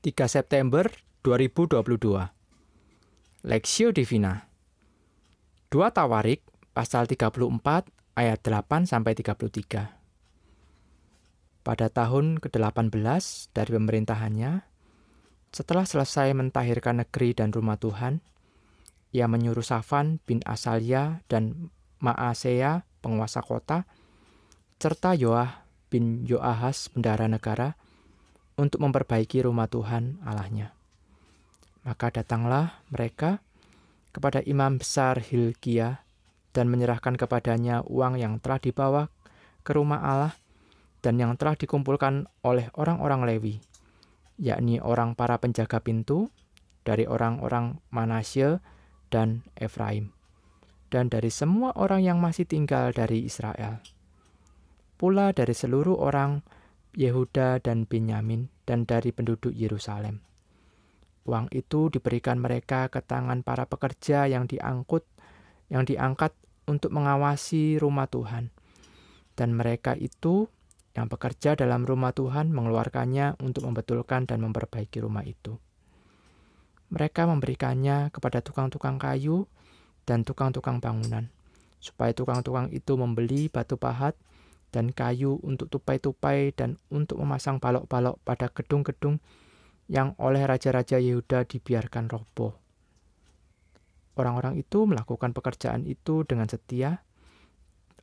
3 0.00 0.16
September 0.32 0.88
2022 1.28 1.76
Lexio 3.44 3.92
Divina. 3.92 4.48
2 5.68 5.76
Tawarik 5.92 6.40
pasal 6.72 7.04
34 7.04 7.36
ayat 8.16 8.40
8 8.40 8.88
sampai 8.88 9.12
33 9.12 9.92
Pada 11.60 11.92
tahun 11.92 12.40
ke-18 12.40 13.52
dari 13.52 13.70
pemerintahannya 13.76 14.64
setelah 15.52 15.84
selesai 15.84 16.32
mentahirkan 16.32 17.04
negeri 17.04 17.36
dan 17.36 17.52
rumah 17.52 17.76
Tuhan 17.76 18.24
ia 19.12 19.28
menyuruh 19.28 19.60
Safan 19.60 20.16
bin 20.24 20.40
Asalia 20.48 21.20
dan 21.28 21.68
Maasea 22.00 22.88
penguasa 23.04 23.44
kota 23.44 23.84
serta 24.80 25.12
Yoah 25.12 25.68
bin 25.92 26.24
Yoahas 26.24 26.88
bendara 26.88 27.28
negara 27.28 27.76
untuk 28.60 28.84
memperbaiki 28.84 29.40
rumah 29.40 29.66
Tuhan 29.72 30.20
Allahnya. 30.20 30.76
Maka 31.88 32.12
datanglah 32.12 32.84
mereka 32.92 33.40
kepada 34.12 34.44
imam 34.44 34.76
besar 34.76 35.16
Hilkia 35.24 36.04
dan 36.52 36.68
menyerahkan 36.68 37.16
kepadanya 37.16 37.80
uang 37.88 38.20
yang 38.20 38.36
telah 38.36 38.60
dibawa 38.60 39.02
ke 39.64 39.72
rumah 39.72 40.04
Allah 40.04 40.34
dan 41.00 41.16
yang 41.16 41.40
telah 41.40 41.56
dikumpulkan 41.56 42.28
oleh 42.44 42.68
orang-orang 42.76 43.24
Lewi, 43.24 43.54
yakni 44.36 44.76
orang 44.76 45.16
para 45.16 45.40
penjaga 45.40 45.80
pintu 45.80 46.28
dari 46.84 47.08
orang-orang 47.08 47.80
Manasye 47.88 48.60
dan 49.08 49.40
Efraim, 49.56 50.12
dan 50.92 51.08
dari 51.08 51.32
semua 51.32 51.72
orang 51.80 52.04
yang 52.04 52.18
masih 52.20 52.44
tinggal 52.44 52.92
dari 52.92 53.24
Israel. 53.24 53.80
Pula 55.00 55.32
dari 55.32 55.56
seluruh 55.56 55.96
orang 55.96 56.44
Yehuda 56.94 57.62
dan 57.62 57.86
Benyamin, 57.86 58.50
dan 58.66 58.82
dari 58.86 59.14
penduduk 59.14 59.54
Yerusalem. 59.54 60.22
Uang 61.28 61.46
itu 61.54 61.92
diberikan 61.92 62.42
mereka 62.42 62.90
ke 62.90 62.98
tangan 63.04 63.46
para 63.46 63.68
pekerja 63.68 64.26
yang 64.26 64.50
diangkut, 64.50 65.06
yang 65.70 65.86
diangkat 65.86 66.34
untuk 66.66 66.90
mengawasi 66.90 67.78
rumah 67.78 68.10
Tuhan. 68.10 68.50
Dan 69.38 69.54
mereka 69.54 69.94
itu 69.94 70.50
yang 70.98 71.06
bekerja 71.06 71.54
dalam 71.54 71.86
rumah 71.86 72.10
Tuhan 72.10 72.50
mengeluarkannya 72.50 73.38
untuk 73.38 73.70
membetulkan 73.70 74.26
dan 74.26 74.42
memperbaiki 74.42 74.98
rumah 74.98 75.22
itu. 75.22 75.54
Mereka 76.90 77.30
memberikannya 77.30 78.10
kepada 78.10 78.42
tukang-tukang 78.42 78.98
kayu 78.98 79.46
dan 80.02 80.26
tukang-tukang 80.26 80.82
bangunan, 80.82 81.30
supaya 81.78 82.10
tukang-tukang 82.10 82.74
itu 82.74 82.98
membeli 82.98 83.46
batu 83.46 83.78
pahat 83.78 84.18
dan 84.70 84.94
kayu 84.94 85.38
untuk 85.42 85.70
tupai-tupai 85.70 86.54
dan 86.54 86.78
untuk 86.90 87.18
memasang 87.18 87.58
balok-balok 87.58 88.18
pada 88.22 88.50
gedung-gedung 88.50 89.18
yang 89.90 90.14
oleh 90.22 90.46
raja-raja 90.46 91.02
Yehuda 91.02 91.46
dibiarkan 91.46 92.06
roboh. 92.06 92.54
Orang-orang 94.14 94.58
itu 94.58 94.86
melakukan 94.86 95.34
pekerjaan 95.34 95.86
itu 95.86 96.22
dengan 96.22 96.46
setia. 96.46 97.02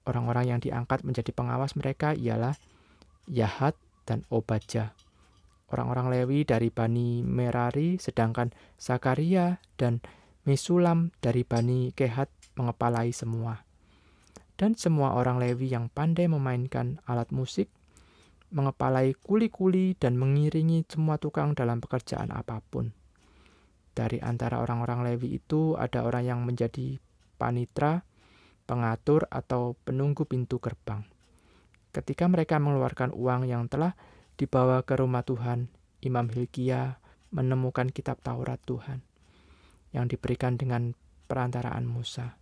Orang-orang 0.08 0.56
yang 0.56 0.59
diangkat 0.59 1.04
menjadi 1.04 1.32
pengawas 1.36 1.76
mereka 1.76 2.16
ialah 2.16 2.56
Yahat 3.28 3.76
dan 4.08 4.24
Obadja. 4.31 4.96
Orang-orang 5.68 6.12
Lewi 6.16 6.48
dari 6.48 6.72
Bani 6.72 7.28
Merari, 7.28 8.00
sedangkan 8.00 8.56
Zakaria 8.80 9.59
dan 9.76 10.00
Mesulam 10.48 11.12
dari 11.20 11.44
Bani 11.44 11.92
Kehat 11.92 12.31
mengepalai 12.56 13.12
semua 13.12 13.67
dan 14.58 14.73
semua 14.73 15.13
orang 15.13 15.38
Lewi 15.38 15.69
yang 15.69 15.88
pandai 15.94 16.25
memainkan 16.25 16.97
alat 17.05 17.30
musik, 17.30 17.69
mengepalai 18.50 19.13
kuli-kuli 19.13 19.94
dan 19.95 20.17
mengiringi 20.17 20.83
semua 20.89 21.22
tukang 21.22 21.53
dalam 21.53 21.77
pekerjaan 21.77 22.33
apa 22.33 22.59
pun. 22.66 22.91
Dari 23.94 24.17
antara 24.22 24.61
orang-orang 24.61 25.05
Lewi 25.05 25.38
itu 25.38 25.78
ada 25.78 26.05
orang 26.05 26.25
yang 26.25 26.39
menjadi 26.41 26.97
panitra, 27.38 28.02
pengatur 28.66 29.30
atau 29.30 29.78
penunggu 29.85 30.25
pintu 30.25 30.57
gerbang. 30.57 31.06
Ketika 31.94 32.29
mereka 32.29 32.62
mengeluarkan 32.62 33.13
uang 33.13 33.50
yang 33.50 33.66
telah 33.69 33.97
dibawa 34.38 34.85
ke 34.85 34.97
rumah 34.97 35.25
Tuhan, 35.25 35.69
Imam 36.06 36.29
Hilkia 36.29 37.01
menemukan 37.34 37.90
kitab 37.90 38.22
Taurat 38.22 38.62
Tuhan 38.62 39.01
yang 39.91 40.06
diberikan 40.06 40.62
dengan 40.62 40.94
perantaraan 41.25 41.90
Musa. 41.90 42.38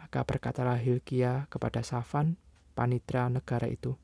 Maka 0.00 0.24
berkatalah 0.24 0.80
Hilkia 0.80 1.44
kepada 1.52 1.84
Safan, 1.84 2.40
panitra 2.72 3.28
negara 3.28 3.68
itu. 3.68 4.00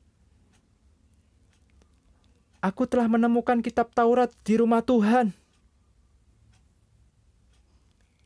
Aku 2.61 2.85
telah 2.85 3.09
menemukan 3.09 3.65
kitab 3.65 3.93
Taurat 3.97 4.29
di 4.45 4.61
rumah 4.61 4.85
Tuhan. 4.85 5.33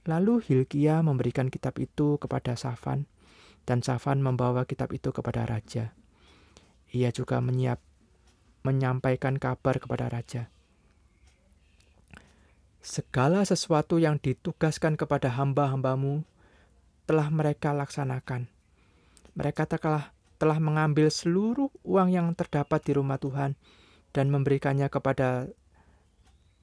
Lalu 0.03 0.43
Hilkia 0.43 0.99
memberikan 0.99 1.47
kitab 1.47 1.79
itu 1.79 2.19
kepada 2.19 2.59
Safan, 2.59 3.07
dan 3.63 3.85
Safan 3.85 4.19
membawa 4.19 4.65
kitab 4.65 4.91
itu 4.91 5.13
kepada 5.13 5.45
raja. 5.45 5.93
Ia 6.91 7.13
juga 7.13 7.39
menyiap, 7.39 7.79
menyampaikan 8.67 9.37
kabar 9.37 9.79
kepada 9.79 10.09
raja. 10.11 10.51
Segala 12.81 13.45
sesuatu 13.45 14.01
yang 14.01 14.17
ditugaskan 14.17 14.97
kepada 14.97 15.29
hamba-hambamu 15.37 16.25
telah 17.11 17.27
mereka 17.27 17.75
laksanakan. 17.75 18.47
Mereka 19.35 19.67
telah 19.67 20.15
telah 20.39 20.63
mengambil 20.63 21.11
seluruh 21.11 21.67
uang 21.83 22.07
yang 22.07 22.31
terdapat 22.39 22.79
di 22.87 22.95
rumah 22.95 23.19
Tuhan 23.19 23.59
dan 24.15 24.31
memberikannya 24.31 24.87
kepada 24.87 25.51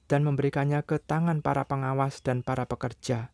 dan 0.09 0.25
memberikannya 0.25 0.81
ke 0.89 1.05
tangan 1.05 1.45
para 1.45 1.69
pengawas 1.69 2.25
dan 2.25 2.41
para 2.41 2.65
pekerja. 2.65 3.29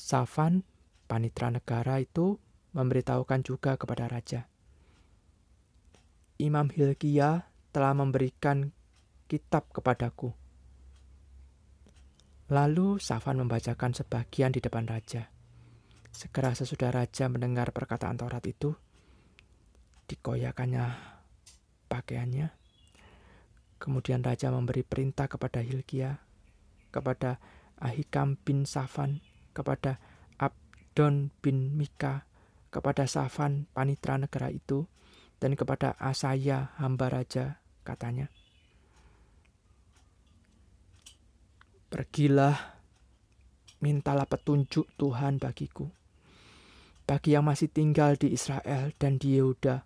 Safan, 0.00 0.64
panitra 1.04 1.52
negara 1.52 2.00
itu 2.00 2.40
memberitahukan 2.72 3.44
juga 3.44 3.76
kepada 3.76 4.08
raja. 4.08 4.48
Imam 6.40 6.72
Hilkia 6.72 7.52
telah 7.68 7.92
memberikan 7.92 8.72
kitab 9.28 9.68
kepadaku. 9.76 10.39
Lalu 12.50 12.98
Safan 12.98 13.38
membacakan 13.38 13.94
sebagian 13.94 14.50
di 14.50 14.58
depan 14.58 14.82
raja. 14.82 15.30
Segera 16.10 16.50
sesudah 16.50 16.90
raja 16.90 17.30
mendengar 17.30 17.70
perkataan 17.70 18.18
Taurat 18.18 18.42
itu, 18.42 18.74
dikoyakannya 20.10 20.82
pakaiannya. 21.86 22.50
Kemudian 23.78 24.26
raja 24.26 24.50
memberi 24.50 24.82
perintah 24.82 25.30
kepada 25.30 25.62
Hilkia, 25.62 26.18
kepada 26.90 27.38
Ahikam 27.78 28.34
bin 28.34 28.66
Safan, 28.66 29.22
kepada 29.54 30.02
Abdon 30.34 31.30
bin 31.38 31.78
Mika, 31.78 32.26
kepada 32.74 33.06
Safan 33.06 33.70
panitra 33.70 34.18
negara 34.18 34.50
itu, 34.50 34.90
dan 35.38 35.54
kepada 35.54 35.94
Asaya 36.02 36.74
hamba 36.82 37.14
raja, 37.14 37.62
katanya. 37.86 38.26
Pergilah, 42.00 42.56
mintalah 43.84 44.24
petunjuk 44.24 44.88
Tuhan 44.96 45.36
bagiku, 45.36 45.84
bagi 47.04 47.36
yang 47.36 47.44
masih 47.44 47.68
tinggal 47.68 48.16
di 48.16 48.32
Israel 48.32 48.96
dan 48.96 49.20
di 49.20 49.36
Yehuda, 49.36 49.84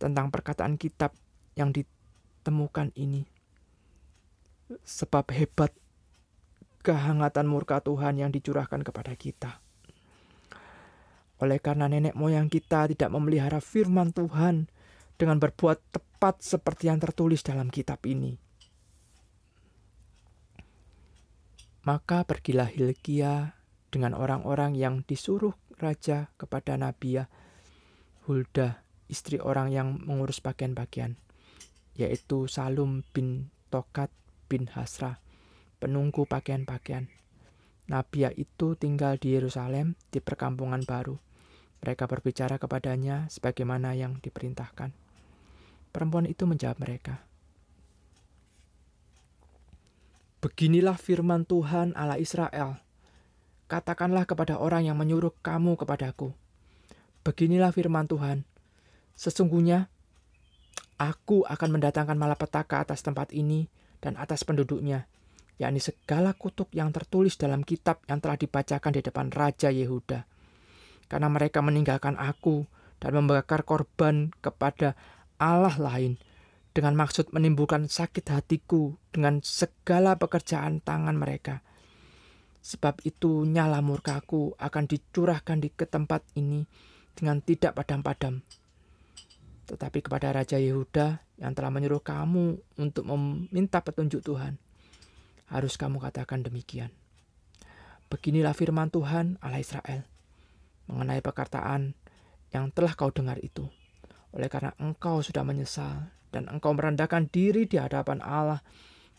tentang 0.00 0.32
perkataan 0.32 0.80
kitab 0.80 1.12
yang 1.60 1.76
ditemukan 1.76 2.96
ini. 2.96 3.28
Sebab 4.80 5.28
hebat 5.36 5.76
kehangatan 6.80 7.44
murka 7.44 7.84
Tuhan 7.84 8.16
yang 8.16 8.32
dicurahkan 8.32 8.80
kepada 8.80 9.12
kita. 9.12 9.60
Oleh 11.44 11.60
karena 11.60 11.84
nenek 11.84 12.16
moyang 12.16 12.48
kita 12.48 12.88
tidak 12.88 13.12
memelihara 13.12 13.60
firman 13.60 14.16
Tuhan 14.16 14.72
dengan 15.20 15.36
berbuat 15.36 15.84
tepat 15.92 16.40
seperti 16.40 16.88
yang 16.88 16.96
tertulis 16.96 17.44
dalam 17.44 17.68
kitab 17.68 18.00
ini 18.08 18.49
Maka 21.80 22.28
pergilah 22.28 22.68
Hilkia 22.68 23.56
dengan 23.88 24.12
orang-orang 24.12 24.76
yang 24.76 25.00
disuruh 25.08 25.56
raja 25.80 26.28
kepada 26.36 26.76
Nabiya 26.76 27.32
Hulda, 28.28 28.84
istri 29.08 29.40
orang 29.40 29.72
yang 29.72 29.96
mengurus 30.04 30.44
bagian-bagian, 30.44 31.16
yaitu 31.96 32.44
Salum 32.52 33.00
bin 33.16 33.48
Tokat 33.72 34.12
bin 34.52 34.68
Hasra, 34.68 35.24
penunggu 35.80 36.28
pakaian-pakaian. 36.28 37.08
Nabiya 37.88 38.30
itu 38.36 38.76
tinggal 38.76 39.16
di 39.16 39.34
Yerusalem 39.34 39.96
di 40.12 40.20
perkampungan 40.20 40.84
baru. 40.84 41.16
Mereka 41.80 42.04
berbicara 42.06 42.60
kepadanya 42.60 43.24
sebagaimana 43.32 43.96
yang 43.96 44.20
diperintahkan. 44.20 44.92
Perempuan 45.90 46.28
itu 46.28 46.44
menjawab 46.44 46.76
mereka, 46.76 47.24
Beginilah 50.40 50.96
firman 50.96 51.44
Tuhan 51.44 51.92
Allah 51.96 52.16
Israel. 52.16 52.80
Katakanlah 53.68 54.24
kepada 54.24 54.56
orang 54.56 54.88
yang 54.88 54.96
menyuruh 54.96 55.36
kamu 55.44 55.76
kepadaku. 55.76 56.32
Beginilah 57.22 57.70
firman 57.70 58.08
Tuhan. 58.08 58.48
Sesungguhnya 59.12 59.92
Aku 61.00 61.48
akan 61.48 61.80
mendatangkan 61.80 62.12
malapetaka 62.20 62.84
atas 62.84 63.00
tempat 63.00 63.32
ini 63.32 63.72
dan 64.04 64.20
atas 64.20 64.44
penduduknya, 64.44 65.08
yakni 65.56 65.80
segala 65.80 66.36
kutuk 66.36 66.68
yang 66.76 66.92
tertulis 66.92 67.40
dalam 67.40 67.64
kitab 67.64 68.04
yang 68.04 68.20
telah 68.20 68.36
dibacakan 68.36 68.92
di 68.92 69.00
depan 69.00 69.32
Raja 69.32 69.72
Yehuda. 69.72 70.28
Karena 71.08 71.32
mereka 71.32 71.64
meninggalkan 71.64 72.20
aku 72.20 72.68
dan 73.00 73.16
membakar 73.16 73.64
korban 73.64 74.28
kepada 74.44 74.92
Allah 75.40 75.72
lain, 75.80 76.20
dengan 76.70 76.94
maksud 76.94 77.34
menimbulkan 77.34 77.90
sakit 77.90 78.30
hatiku 78.30 78.94
dengan 79.10 79.42
segala 79.42 80.14
pekerjaan 80.14 80.78
tangan 80.78 81.18
mereka. 81.18 81.66
Sebab 82.60 83.02
itu 83.08 83.48
nyala 83.48 83.80
murkaku 83.80 84.54
akan 84.60 84.84
dicurahkan 84.84 85.58
di 85.64 85.72
ke 85.72 85.88
tempat 85.88 86.22
ini 86.36 86.62
dengan 87.16 87.40
tidak 87.42 87.74
padam-padam. 87.74 88.44
Tetapi 89.66 89.98
kepada 90.02 90.34
Raja 90.34 90.58
Yehuda 90.60 91.24
yang 91.40 91.52
telah 91.56 91.72
menyuruh 91.72 92.02
kamu 92.02 92.58
untuk 92.78 93.04
meminta 93.08 93.80
petunjuk 93.80 94.20
Tuhan, 94.20 94.60
harus 95.48 95.74
kamu 95.80 95.98
katakan 95.98 96.44
demikian. 96.44 96.92
Beginilah 98.10 98.52
firman 98.52 98.90
Tuhan 98.90 99.38
Allah 99.38 99.62
Israel 99.62 100.02
mengenai 100.90 101.22
perkataan 101.22 101.94
yang 102.50 102.74
telah 102.74 102.98
kau 102.98 103.14
dengar 103.14 103.38
itu. 103.38 103.70
Oleh 104.34 104.50
karena 104.50 104.74
engkau 104.82 105.22
sudah 105.22 105.46
menyesal 105.46 106.10
dan 106.30 106.46
engkau 106.46 106.74
merendahkan 106.74 107.26
diri 107.28 107.66
di 107.66 107.76
hadapan 107.76 108.22
Allah 108.22 108.62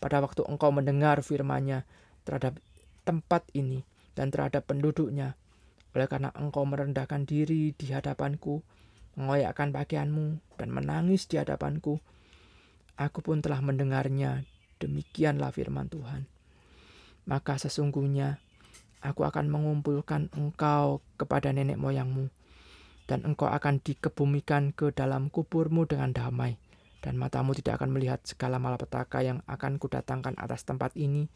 pada 0.02 0.18
waktu 0.18 0.42
engkau 0.48 0.74
mendengar 0.74 1.22
firman-Nya 1.22 1.86
terhadap 2.26 2.58
tempat 3.06 3.46
ini 3.54 3.86
dan 4.18 4.34
terhadap 4.34 4.66
penduduknya. 4.66 5.38
Oleh 5.92 6.08
karena 6.08 6.32
engkau 6.32 6.64
merendahkan 6.64 7.28
diri 7.28 7.76
di 7.76 7.86
hadapanku, 7.92 8.64
mengoyakkan 9.14 9.70
pakaianmu, 9.70 10.40
dan 10.56 10.72
menangis 10.72 11.28
di 11.28 11.36
hadapanku, 11.36 12.00
aku 12.96 13.18
pun 13.20 13.44
telah 13.44 13.60
mendengarnya. 13.60 14.48
Demikianlah 14.80 15.54
firman 15.54 15.86
Tuhan. 15.86 16.26
Maka 17.28 17.54
sesungguhnya 17.54 18.42
aku 18.98 19.22
akan 19.22 19.46
mengumpulkan 19.46 20.32
engkau 20.34 21.04
kepada 21.20 21.54
nenek 21.54 21.78
moyangmu, 21.78 22.32
dan 23.06 23.22
engkau 23.22 23.46
akan 23.46 23.78
dikebumikan 23.78 24.74
ke 24.74 24.90
dalam 24.90 25.30
kuburmu 25.30 25.86
dengan 25.86 26.10
damai 26.10 26.58
dan 27.02 27.18
matamu 27.18 27.52
tidak 27.58 27.82
akan 27.82 27.90
melihat 27.90 28.22
segala 28.22 28.62
malapetaka 28.62 29.26
yang 29.26 29.42
akan 29.50 29.82
kudatangkan 29.82 30.38
atas 30.38 30.62
tempat 30.62 30.94
ini 30.94 31.26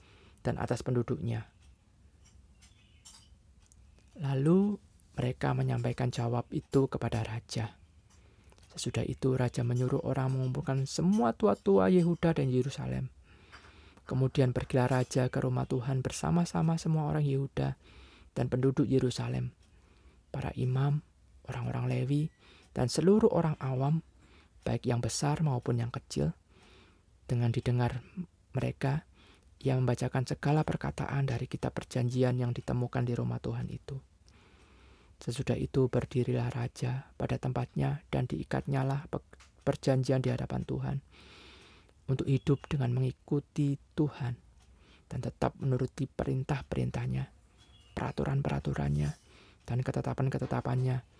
dan 0.47 0.63
atas 0.63 0.87
penduduknya. 0.87 1.51
Lalu 4.23 4.79
mereka 5.19 5.53
menyampaikan 5.53 6.09
jawab 6.15 6.47
itu 6.55 6.87
kepada 6.87 7.27
raja. 7.27 7.75
Sesudah 8.73 9.03
itu 9.03 9.35
raja 9.35 9.67
menyuruh 9.67 10.07
orang 10.07 10.39
mengumpulkan 10.39 10.87
semua 10.87 11.35
tua-tua 11.35 11.91
Yehuda 11.91 12.37
dan 12.37 12.49
Yerusalem. 12.49 13.11
Kemudian 14.07 14.55
pergilah 14.55 14.87
raja 14.87 15.27
ke 15.27 15.39
rumah 15.43 15.67
Tuhan 15.67 15.99
bersama-sama 15.99 16.79
semua 16.79 17.11
orang 17.11 17.27
Yehuda 17.27 17.75
dan 18.39 18.47
penduduk 18.47 18.87
Yerusalem, 18.87 19.51
para 20.31 20.55
imam, 20.55 21.03
orang-orang 21.51 21.91
Lewi, 21.91 22.23
dan 22.71 22.87
seluruh 22.87 23.33
orang 23.33 23.59
awam 23.59 24.05
baik 24.67 24.91
yang 24.91 24.99
besar 24.99 25.47
maupun 25.47 25.79
yang 25.79 25.95
kecil. 25.95 26.35
Dengan 27.31 27.55
didengar 27.55 28.03
mereka, 28.51 29.07
ia 29.63 29.79
membacakan 29.79 30.27
segala 30.27 30.67
perkataan 30.67 31.31
dari 31.31 31.47
kitab 31.47 31.79
perjanjian 31.79 32.35
yang 32.35 32.51
ditemukan 32.51 33.07
di 33.07 33.15
rumah 33.15 33.39
Tuhan 33.39 33.71
itu. 33.71 34.03
Sesudah 35.23 35.55
itu 35.57 35.87
berdirilah 35.87 36.51
raja 36.51 37.09
pada 37.15 37.39
tempatnya 37.39 38.03
dan 38.11 38.27
diikatnyalah 38.27 39.07
perjanjian 39.65 40.21
di 40.21 40.29
hadapan 40.35 40.63
Tuhan 40.67 40.97
untuk 42.07 42.27
hidup 42.29 42.67
dengan 42.69 42.93
mengikuti 42.93 43.81
Tuhan 43.97 44.35
dan 45.07 45.19
tetap 45.23 45.57
menuruti 45.57 46.05
perintah-perintahnya, 46.11 47.25
peraturan-peraturannya, 47.95 49.11
dan 49.67 49.79
ketetapan-ketetapannya 49.83 51.16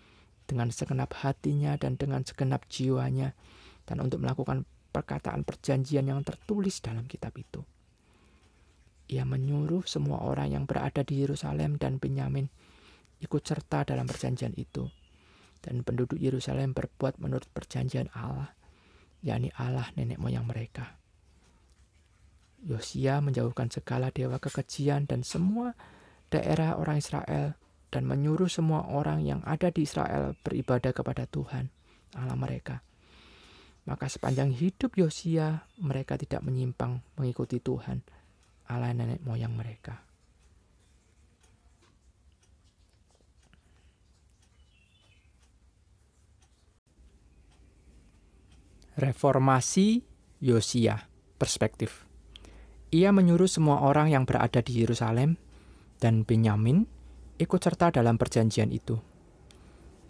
dengan 0.47 0.71
segenap 0.71 1.11
hatinya 1.21 1.75
dan 1.75 1.99
dengan 1.99 2.23
segenap 2.23 2.65
jiwanya 2.71 3.35
dan 3.83 3.99
untuk 3.99 4.23
melakukan 4.23 4.63
perkataan 4.95 5.43
perjanjian 5.43 6.07
yang 6.07 6.23
tertulis 6.23 6.79
dalam 6.79 7.05
kitab 7.05 7.35
itu. 7.35 7.61
Ia 9.07 9.23
menyuruh 9.23 9.87
semua 9.87 10.23
orang 10.23 10.51
yang 10.51 10.63
berada 10.63 11.03
di 11.03 11.23
Yerusalem 11.23 11.79
dan 11.79 11.99
Benyamin 11.99 12.47
ikut 13.19 13.43
serta 13.43 13.87
dalam 13.87 14.07
perjanjian 14.07 14.55
itu. 14.57 14.87
Dan 15.63 15.83
penduduk 15.83 16.19
Yerusalem 16.19 16.71
berbuat 16.71 17.19
menurut 17.19 17.47
perjanjian 17.51 18.07
Allah, 18.15 18.55
yakni 19.25 19.51
Allah 19.55 19.89
nenek 19.95 20.19
moyang 20.19 20.47
mereka. 20.47 20.95
Yosia 22.63 23.21
menjauhkan 23.21 23.69
segala 23.69 24.09
dewa 24.11 24.41
kekejian 24.41 25.05
dan 25.05 25.21
semua 25.21 25.77
daerah 26.33 26.75
orang 26.75 26.99
Israel 26.99 27.55
dan 27.87 28.03
menyuruh 28.03 28.51
semua 28.51 28.87
orang 28.91 29.23
yang 29.23 29.39
ada 29.47 29.71
di 29.71 29.87
Israel 29.87 30.35
beribadah 30.43 30.91
kepada 30.91 31.23
Tuhan, 31.23 31.71
Allah 32.19 32.35
mereka. 32.35 32.83
Maka 33.87 34.11
sepanjang 34.11 34.51
hidup 34.51 34.99
Yosia, 34.99 35.63
mereka 35.79 36.19
tidak 36.19 36.43
menyimpang 36.43 36.99
mengikuti 37.15 37.63
Tuhan, 37.63 38.03
Allah 38.67 38.91
nenek 38.91 39.23
moyang 39.23 39.55
mereka. 39.55 40.03
Reformasi 48.97 50.01
Yosia 50.41 50.97
Perspektif 51.37 52.09
Ia 52.89 53.13
menyuruh 53.13 53.45
semua 53.45 53.85
orang 53.85 54.09
yang 54.09 54.25
berada 54.25 54.57
di 54.65 54.81
Yerusalem 54.81 55.37
dan 56.01 56.25
Benyamin 56.25 56.96
ikut 57.37 57.61
serta 57.61 57.93
dalam 57.93 58.17
perjanjian 58.17 58.73
itu. 58.73 58.97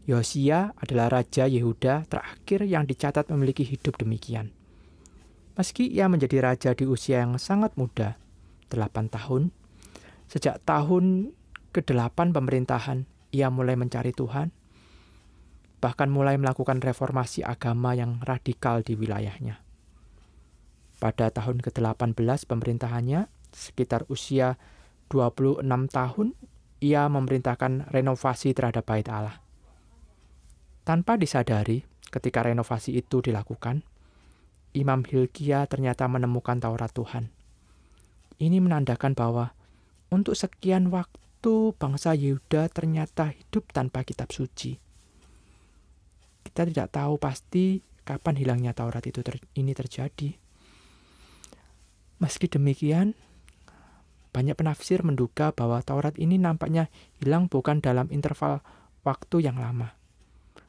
Yosia 0.07 0.71
adalah 0.79 1.19
raja 1.19 1.51
Yehuda 1.51 2.07
terakhir 2.07 2.63
yang 2.63 2.87
dicatat 2.87 3.27
memiliki 3.27 3.67
hidup 3.67 3.99
demikian. 3.99 4.55
Meski 5.57 5.89
ia 5.89 6.05
menjadi 6.05 6.37
raja 6.45 6.77
di 6.77 6.85
usia 6.85 7.25
yang 7.25 7.41
sangat 7.41 7.73
muda, 7.81 8.21
8 8.69 9.09
tahun, 9.09 9.49
sejak 10.29 10.61
tahun 10.61 11.33
ke-8 11.73 12.29
pemerintahan, 12.29 13.09
ia 13.33 13.49
mulai 13.49 13.73
mencari 13.73 14.13
Tuhan, 14.13 14.53
bahkan 15.81 16.13
mulai 16.13 16.37
melakukan 16.37 16.77
reformasi 16.77 17.41
agama 17.41 17.97
yang 17.97 18.21
radikal 18.21 18.85
di 18.85 18.93
wilayahnya. 18.93 19.57
Pada 21.01 21.33
tahun 21.33 21.65
ke-18 21.65 22.45
pemerintahannya, 22.45 23.25
sekitar 23.49 24.05
usia 24.13 24.61
26 25.09 25.65
tahun, 25.89 26.37
ia 26.85 27.09
memerintahkan 27.09 27.89
renovasi 27.89 28.53
terhadap 28.53 28.85
bait 28.85 29.09
Allah. 29.09 29.41
Tanpa 30.85 31.17
disadari, 31.17 31.81
ketika 32.13 32.45
renovasi 32.45 32.93
itu 32.97 33.25
dilakukan, 33.25 33.81
Imam 34.77 35.01
Hilkia 35.01 35.65
ternyata 35.65 36.05
menemukan 36.05 36.61
Taurat 36.61 36.93
Tuhan. 36.93 37.33
Ini 38.37 38.61
menandakan 38.61 39.17
bahwa 39.17 39.57
untuk 40.13 40.37
sekian 40.37 40.93
waktu 40.93 41.73
bangsa 41.75 42.13
Yehuda 42.13 42.69
ternyata 42.69 43.33
hidup 43.33 43.73
tanpa 43.73 44.05
kitab 44.05 44.29
suci. 44.29 44.77
Kita 46.45 46.63
tidak 46.69 46.93
tahu 46.93 47.17
pasti 47.17 47.81
kapan 48.05 48.37
hilangnya 48.37 48.71
Taurat 48.77 49.01
itu 49.03 49.25
ter 49.25 49.41
ini 49.57 49.73
terjadi. 49.73 50.37
Meski 52.21 52.45
demikian, 52.45 53.17
banyak 54.31 54.53
penafsir 54.53 55.01
menduga 55.01 55.49
bahwa 55.49 55.81
Taurat 55.81 56.13
ini 56.21 56.37
nampaknya 56.37 56.93
hilang 57.17 57.49
bukan 57.49 57.81
dalam 57.81 58.05
interval 58.13 58.61
waktu 59.01 59.41
yang 59.41 59.57
lama. 59.57 59.96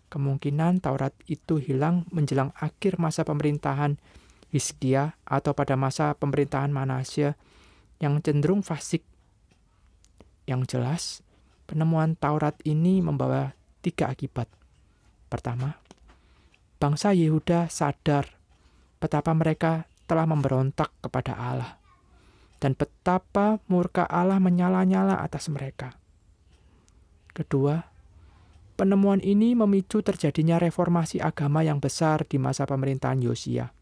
Kemungkinan 0.09 0.81
Taurat 0.81 1.13
itu 1.29 1.61
hilang 1.61 2.09
menjelang 2.09 2.57
akhir 2.57 2.97
masa 2.97 3.29
pemerintahan 3.29 4.01
Hizkia 4.49 5.21
atau 5.29 5.53
pada 5.53 5.77
masa 5.77 6.17
pemerintahan 6.17 6.73
Manasya 6.73 7.37
yang 8.01 8.25
cenderung 8.25 8.65
fasik. 8.65 9.05
Yang 10.49 10.63
jelas, 10.73 11.03
penemuan 11.69 12.17
Taurat 12.17 12.57
ini 12.65 13.05
membawa 13.05 13.53
tiga 13.85 14.09
akibat. 14.09 14.49
Pertama, 15.29 15.77
bangsa 16.81 17.13
Yehuda 17.13 17.69
sadar 17.69 18.33
betapa 18.97 19.37
mereka 19.37 19.85
telah 20.09 20.25
memberontak 20.25 20.89
kepada 21.05 21.37
Allah 21.37 21.77
dan 22.59 22.75
betapa 22.75 23.63
murka 23.71 24.09
Allah 24.09 24.41
menyala-nyala 24.43 25.23
atas 25.23 25.47
mereka. 25.53 25.95
Kedua, 27.31 27.98
penemuan 28.79 29.19
ini 29.19 29.59
memicu 29.59 30.07
terjadinya 30.07 30.63
reformasi 30.63 31.19
agama 31.19 31.67
yang 31.67 31.83
besar 31.83 32.23
di 32.23 32.39
masa 32.39 32.63
pemerintahan 32.63 33.19
Yosia. 33.19 33.75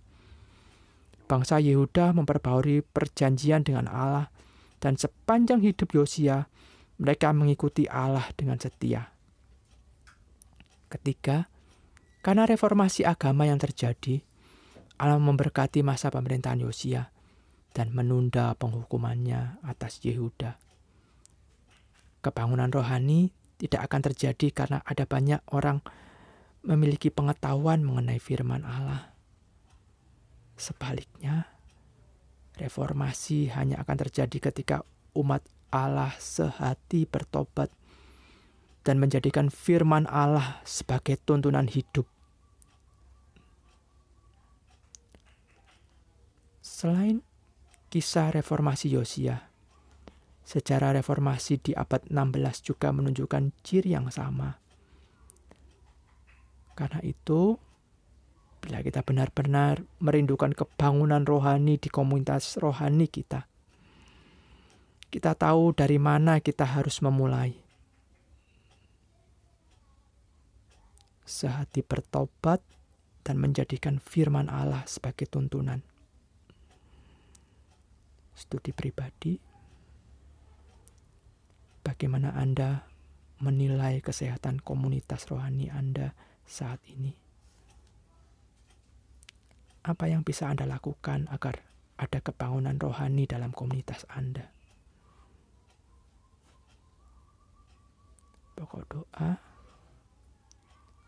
Bangsa 1.28 1.60
Yehuda 1.60 2.16
memperbaharui 2.16 2.80
perjanjian 2.80 3.60
dengan 3.60 3.92
Allah 3.92 4.32
dan 4.80 4.96
sepanjang 4.96 5.60
hidup 5.60 5.92
Yosia 5.92 6.48
mereka 6.96 7.36
mengikuti 7.36 7.84
Allah 7.84 8.24
dengan 8.40 8.56
setia. 8.56 9.12
Ketiga, 10.88 11.52
karena 12.24 12.48
reformasi 12.48 13.04
agama 13.04 13.44
yang 13.44 13.60
terjadi, 13.60 14.24
Allah 14.96 15.20
memberkati 15.20 15.84
masa 15.84 16.08
pemerintahan 16.08 16.64
Yosia 16.64 17.12
dan 17.76 17.92
menunda 17.92 18.56
penghukumannya 18.56 19.60
atas 19.60 20.00
Yehuda. 20.00 20.56
Kebangunan 22.24 22.72
rohani 22.72 23.36
tidak 23.56 23.88
akan 23.88 24.00
terjadi 24.12 24.46
karena 24.52 24.78
ada 24.84 25.08
banyak 25.08 25.40
orang 25.52 25.80
memiliki 26.66 27.08
pengetahuan 27.08 27.80
mengenai 27.80 28.20
firman 28.20 28.66
Allah. 28.66 29.16
Sebaliknya, 30.56 31.52
reformasi 32.56 33.52
hanya 33.52 33.80
akan 33.84 33.96
terjadi 34.08 34.50
ketika 34.50 34.82
umat 35.16 35.44
Allah 35.72 36.12
sehati 36.16 37.04
bertobat 37.04 37.68
dan 38.86 39.02
menjadikan 39.02 39.50
firman 39.50 40.06
Allah 40.06 40.62
sebagai 40.62 41.18
tuntunan 41.18 41.66
hidup. 41.66 42.06
Selain 46.62 47.22
kisah 47.90 48.30
reformasi 48.34 48.92
Yosia, 48.92 49.45
Sejarah 50.46 50.94
reformasi 50.94 51.58
di 51.58 51.74
abad 51.74 52.06
16 52.06 52.62
juga 52.62 52.94
menunjukkan 52.94 53.50
ciri 53.66 53.98
yang 53.98 54.14
sama. 54.14 54.62
Karena 56.78 57.02
itu, 57.02 57.58
bila 58.62 58.78
kita 58.78 59.02
benar-benar 59.02 59.82
merindukan 59.98 60.54
kebangunan 60.54 61.26
rohani 61.26 61.82
di 61.82 61.90
komunitas 61.90 62.62
rohani 62.62 63.10
kita, 63.10 63.50
kita 65.10 65.34
tahu 65.34 65.74
dari 65.74 65.98
mana 65.98 66.38
kita 66.38 66.62
harus 66.62 67.02
memulai. 67.02 67.50
Sehati 71.26 71.82
bertobat 71.82 72.62
dan 73.26 73.42
menjadikan 73.42 73.98
firman 73.98 74.46
Allah 74.46 74.86
sebagai 74.86 75.26
tuntunan. 75.26 75.82
Studi 78.38 78.70
pribadi 78.70 79.55
Bagaimana 81.86 82.34
Anda 82.34 82.82
menilai 83.38 84.02
kesehatan 84.02 84.58
komunitas 84.58 85.30
rohani 85.30 85.70
Anda 85.70 86.18
saat 86.42 86.82
ini? 86.90 87.14
Apa 89.86 90.10
yang 90.10 90.26
bisa 90.26 90.50
Anda 90.50 90.66
lakukan 90.66 91.30
agar 91.30 91.62
ada 91.94 92.18
kebangunan 92.18 92.74
rohani 92.82 93.30
dalam 93.30 93.54
komunitas 93.54 94.02
Anda? 94.10 94.50
Pokok 98.58 98.82
doa 98.90 99.38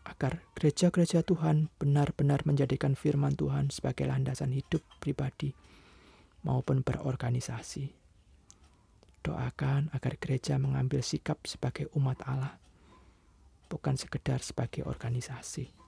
agar 0.07 0.47
gereja-gereja 0.55 1.27
Tuhan 1.27 1.67
benar-benar 1.75 2.47
menjadikan 2.47 2.95
firman 2.95 3.35
Tuhan 3.35 3.67
sebagai 3.67 4.07
landasan 4.07 4.55
hidup 4.55 4.79
pribadi 5.03 5.51
maupun 6.47 6.87
berorganisasi. 6.87 7.98
Doakan 9.29 9.93
agar 9.93 10.17
gereja 10.17 10.57
mengambil 10.57 11.05
sikap 11.05 11.45
sebagai 11.45 11.85
umat 11.93 12.17
Allah, 12.25 12.57
bukan 13.69 13.93
sekedar 13.93 14.41
sebagai 14.41 14.89
organisasi. 14.89 15.78